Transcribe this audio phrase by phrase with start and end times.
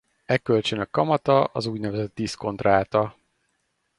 [0.25, 3.15] E kölcsönök kamata az úgynevezett diszkont ráta.